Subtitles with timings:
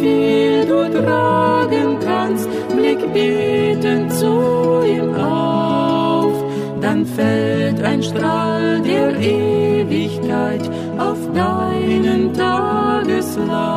[0.00, 6.32] Viel du tragen kannst, blick betend zu ihm auf,
[6.80, 13.74] dann fällt ein Strahl der Ewigkeit auf deinen Tageslauf.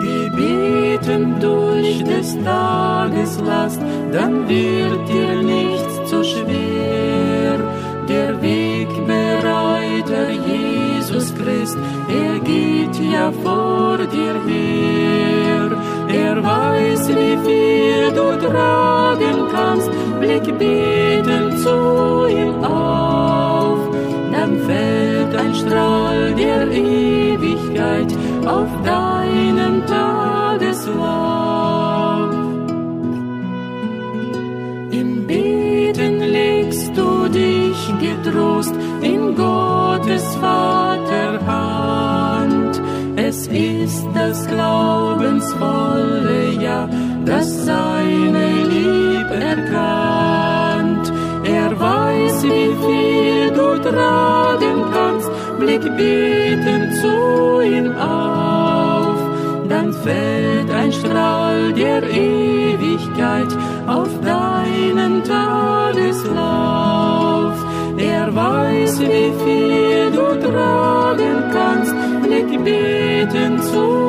[0.00, 3.80] Gebeten durch des Tages Last,
[4.12, 6.69] dann wird dir nichts zu schwer.
[11.10, 11.76] Jesus Christ,
[12.08, 15.70] er geht ja vor dir her.
[16.08, 23.80] Er weiß, wie viel du tragen kannst, blick betend zu ihm auf.
[24.30, 28.14] Dann fällt ein Strahl der Ewigkeit
[28.46, 29.09] auf deinen
[44.40, 46.88] das glaubensvolle Ja,
[47.24, 51.12] das seine Liebe erkannt.
[51.44, 59.18] Er weiß, wie viel du tragen kannst, blick betend zu ihm auf.
[59.68, 63.48] Dann fällt ein Strahl der Ewigkeit
[63.86, 67.54] auf deinen Tageslauf.
[67.98, 73.99] Er weiß, wie viel du tragen kannst, blick betend zu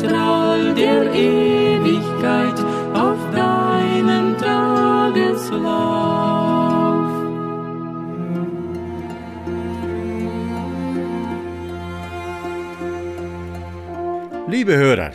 [0.00, 2.58] Strahl der Ewigkeit
[2.94, 5.60] auf deinen Tageslauf.
[14.48, 15.10] Liebe Hörer,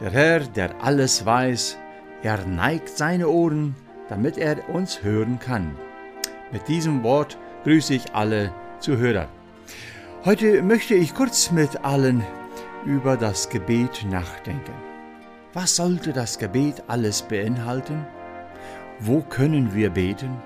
[0.00, 1.78] der Herr, der alles weiß,
[2.24, 3.76] er neigt seine Ohren,
[4.08, 5.76] damit er uns hören kann.
[6.50, 9.28] Mit diesem Wort grüße ich alle Zuhörer.
[10.24, 12.24] Heute möchte ich kurz mit allen
[12.84, 14.74] über das Gebet nachdenken.
[15.52, 18.04] Was sollte das Gebet alles beinhalten?
[18.98, 20.42] Wo können wir beten?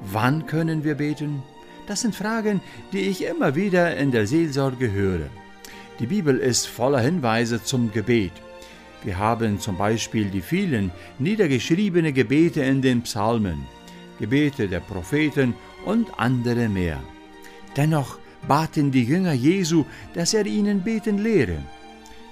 [0.00, 1.42] Wann können wir beten?
[1.86, 2.60] Das sind Fragen,
[2.92, 5.28] die ich immer wieder in der Seelsorge höre.
[5.98, 8.32] Die Bibel ist voller Hinweise zum Gebet.
[9.02, 13.66] Wir haben zum Beispiel die vielen niedergeschriebene Gebete in den Psalmen,
[14.18, 17.02] Gebete der Propheten und andere mehr.
[17.76, 18.18] Dennoch
[18.48, 19.84] baten die Jünger Jesu,
[20.14, 21.58] dass er ihnen beten lehre.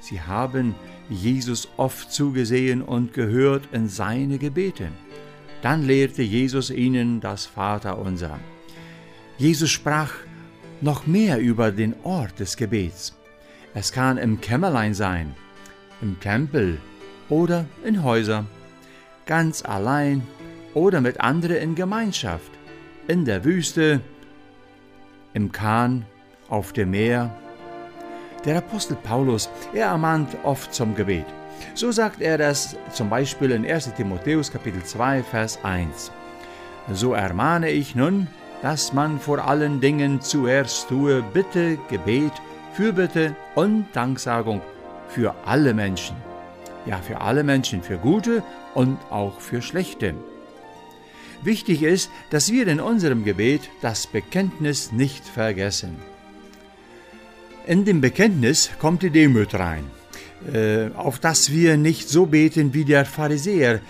[0.00, 0.74] Sie haben
[1.08, 4.88] Jesus oft zugesehen und gehört in seine Gebete.
[5.62, 8.38] Dann lehrte Jesus ihnen das Vaterunser.
[9.38, 10.12] Jesus sprach
[10.80, 13.16] noch mehr über den Ort des Gebets.
[13.72, 15.34] Es kann im Kämmerlein sein,
[16.00, 16.78] im Tempel
[17.28, 18.46] oder in Häusern,
[19.26, 20.22] ganz allein
[20.74, 22.50] oder mit anderen in Gemeinschaft,
[23.08, 24.00] in der Wüste,
[25.34, 26.06] im Kahn,
[26.48, 27.30] auf dem Meer.
[28.44, 31.26] Der Apostel Paulus, er ermahnt oft zum Gebet.
[31.74, 36.10] So sagt er das zum Beispiel in 1 Timotheus Kapitel 2, Vers 1.
[36.92, 38.28] So ermahne ich nun,
[38.62, 42.32] dass man vor allen Dingen zuerst tue Bitte, Gebet,
[42.74, 44.60] Fürbitte und Danksagung
[45.08, 46.16] für alle Menschen.
[46.86, 48.42] Ja, für alle Menschen, für gute
[48.74, 50.14] und auch für schlechte.
[51.44, 55.96] Wichtig ist, dass wir in unserem Gebet das Bekenntnis nicht vergessen.
[57.66, 59.84] In dem Bekenntnis kommt die Demut rein,
[60.52, 63.80] äh, auf dass wir nicht so beten wie der Pharisäer,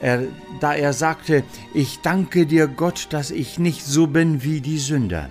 [0.00, 0.24] er,
[0.58, 1.44] da er sagte,
[1.74, 5.28] ich danke dir Gott, dass ich nicht so bin wie die Sünder.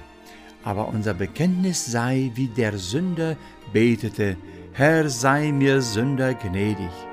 [0.64, 3.36] Aber unser Bekenntnis sei, wie der Sünder
[3.74, 4.38] betete,
[4.74, 7.11] Herr sei mir Sünder gnädig.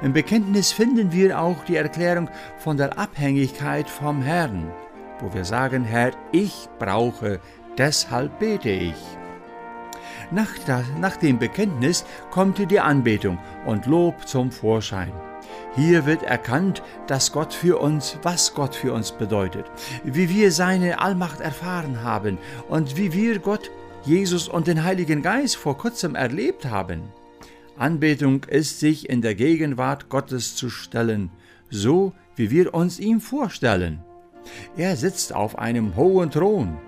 [0.00, 4.70] Im Bekenntnis finden wir auch die Erklärung von der Abhängigkeit vom Herrn,
[5.18, 7.40] wo wir sagen, Herr, ich brauche,
[7.76, 8.94] deshalb bete ich.
[10.30, 10.50] Nach,
[11.00, 15.12] nach dem Bekenntnis kommt die Anbetung und Lob zum Vorschein.
[15.74, 19.66] Hier wird erkannt, dass Gott für uns, was Gott für uns bedeutet,
[20.04, 23.70] wie wir seine Allmacht erfahren haben und wie wir Gott,
[24.04, 27.12] Jesus und den Heiligen Geist vor kurzem erlebt haben.
[27.78, 31.30] Anbetung ist sich in der Gegenwart Gottes zu stellen,
[31.70, 34.00] so wie wir uns ihm vorstellen.
[34.76, 36.78] Er sitzt auf einem hohen Thron,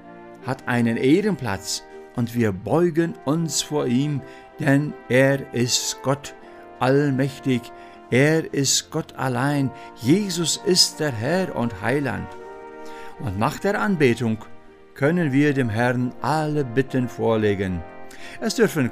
[0.44, 1.84] hat einen Ehrenplatz
[2.16, 4.20] und wir beugen uns vor ihm,
[4.58, 6.34] denn er ist Gott
[6.80, 7.62] allmächtig,
[8.10, 12.26] er ist Gott allein, Jesus ist der Herr und Heiland.
[13.20, 14.38] Und nach der Anbetung
[14.94, 17.80] können wir dem Herrn alle Bitten vorlegen.
[18.40, 18.90] Es dürfen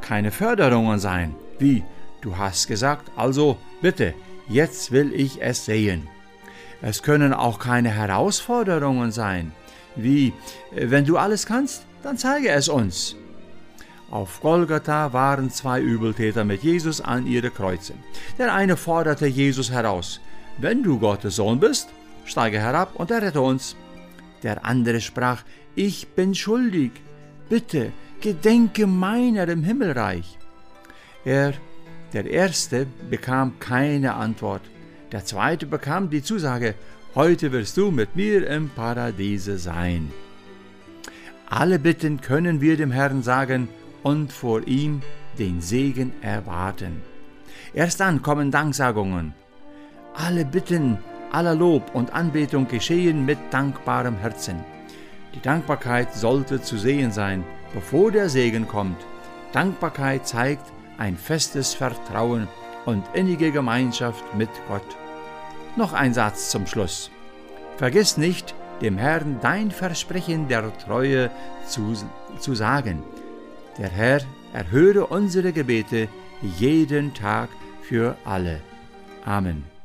[0.00, 1.84] keine Förderungen sein, wie
[2.20, 4.14] du hast gesagt, also bitte,
[4.48, 6.08] jetzt will ich es sehen.
[6.82, 9.52] Es können auch keine Herausforderungen sein,
[9.96, 10.32] wie
[10.72, 13.16] wenn du alles kannst, dann zeige es uns.
[14.10, 17.94] Auf Golgatha waren zwei Übeltäter mit Jesus an ihre Kreuze.
[18.38, 20.20] Der eine forderte Jesus heraus,
[20.58, 21.90] wenn du Gottes Sohn bist,
[22.24, 23.76] steige herab und errette uns.
[24.42, 25.42] Der andere sprach,
[25.74, 26.92] ich bin schuldig,
[27.48, 30.38] bitte gedenke meiner im Himmelreich.
[31.24, 31.54] Er,
[32.12, 34.62] der erste, bekam keine Antwort.
[35.12, 36.74] Der zweite bekam die Zusage,
[37.14, 40.10] heute wirst du mit mir im Paradiese sein.
[41.46, 43.68] Alle Bitten können wir dem Herrn sagen
[44.02, 45.02] und vor ihm
[45.38, 47.02] den Segen erwarten.
[47.74, 49.34] Erst dann kommen Danksagungen.
[50.14, 50.98] Alle Bitten,
[51.32, 54.64] aller Lob und Anbetung geschehen mit dankbarem Herzen.
[55.34, 57.44] Die Dankbarkeit sollte zu sehen sein,
[57.74, 58.98] bevor der Segen kommt.
[59.52, 60.64] Dankbarkeit zeigt
[60.98, 62.48] ein festes Vertrauen
[62.86, 64.96] und innige Gemeinschaft mit Gott.
[65.76, 67.10] Noch ein Satz zum Schluss.
[67.76, 71.30] Vergiss nicht, dem Herrn dein Versprechen der Treue
[71.66, 71.94] zu,
[72.38, 73.02] zu sagen.
[73.78, 74.20] Der Herr
[74.52, 76.08] erhöre unsere Gebete
[76.42, 77.48] jeden Tag
[77.82, 78.60] für alle.
[79.24, 79.79] Amen.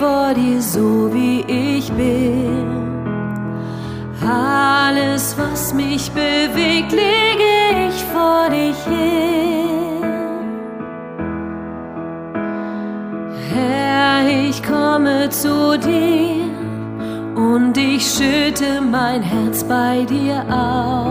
[0.00, 2.66] Vor dir so wie ich bin.
[4.26, 7.52] Alles, was mich bewegt, lege
[7.86, 10.02] ich vor dich hin.
[13.52, 16.48] Herr, ich komme zu dir
[17.36, 21.10] und ich schütte mein Herz bei dir aus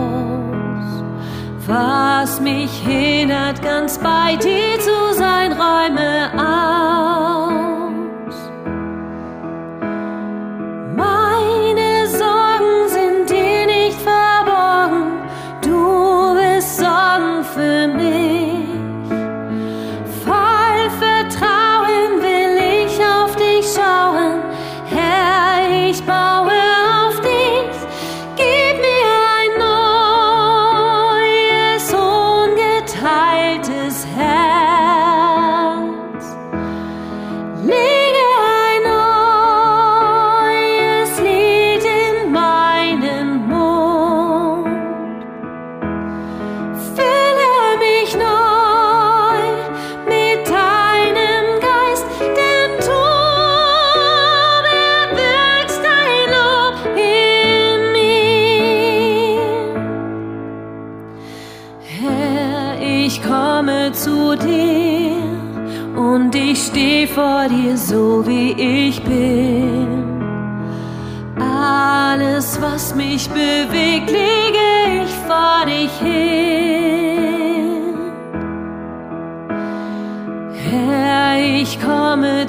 [1.68, 7.19] was mich hindert, ganz bei dir zu sein, räume aus.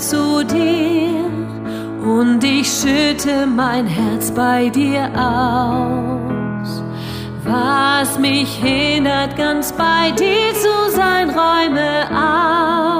[0.01, 1.31] Zu dir
[2.03, 6.83] und ich schütte mein Herz bei dir aus.
[7.45, 13.00] Was mich hindert, ganz bei dir zu sein, räume auf.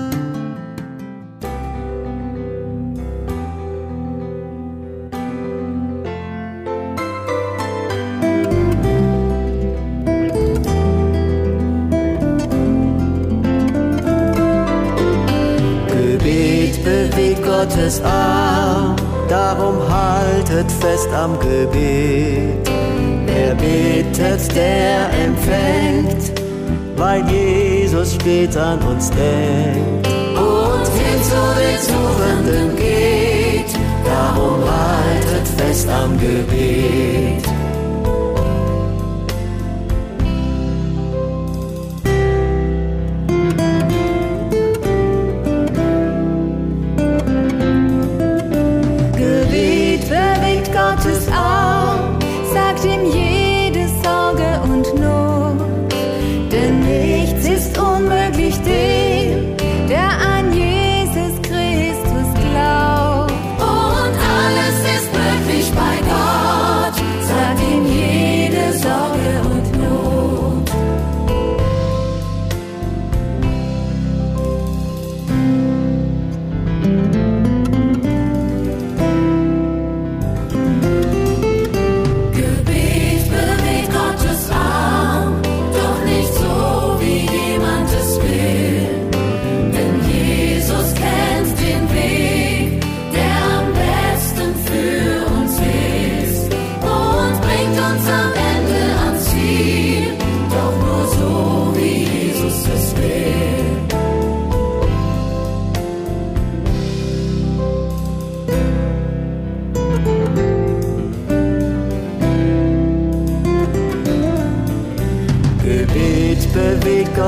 [20.81, 22.69] fest am Gebet.
[23.25, 26.31] Wer betet, der empfängt,
[26.97, 30.07] weil Jesus spät an uns denkt.
[30.35, 33.71] Und hin zu den Suchenden geht,
[34.03, 37.60] darum haltet fest am Gebet.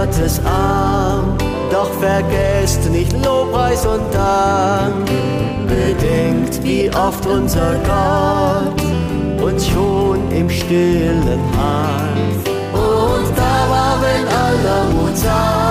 [0.03, 1.37] Gottes Arm.
[1.71, 5.09] Doch vergesst nicht Lobpreis und Dank.
[5.65, 8.81] Bedenkt, wie oft unser Gott
[9.41, 12.35] uns schon im Stillen half.
[12.73, 15.62] Und da war, wenn aller Mut sah,